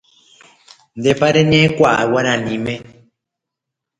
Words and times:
Ndépa 0.99 1.27
reñe'ẽkuaa 1.35 2.03
guaraníme. 2.11 2.73